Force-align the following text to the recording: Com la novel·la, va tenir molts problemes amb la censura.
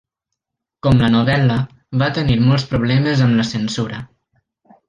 Com 0.85 1.03
la 1.03 1.09
novel·la, 1.15 1.59
va 2.03 2.09
tenir 2.17 2.39
molts 2.47 2.67
problemes 2.75 3.25
amb 3.27 3.41
la 3.43 3.49
censura. 3.55 4.05